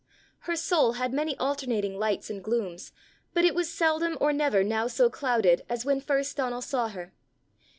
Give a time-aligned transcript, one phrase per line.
[0.49, 2.91] Her soul had many alternating lights and glooms,
[3.35, 7.13] but it was seldom or never now so clouded as when first Donal saw her.